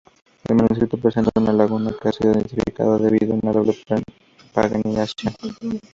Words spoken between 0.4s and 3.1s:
El manuscrito presenta una laguna que ha sido identificada